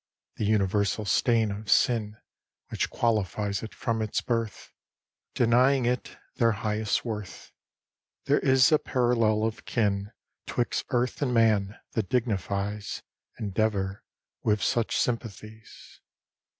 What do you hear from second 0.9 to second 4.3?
stain of sin Which qualifies it from its